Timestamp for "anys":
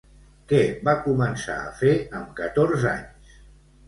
2.93-3.37